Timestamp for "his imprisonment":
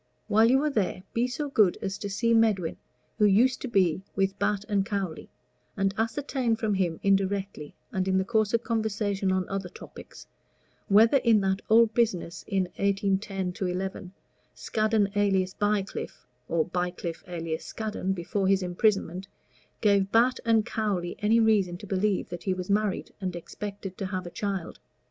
18.47-19.27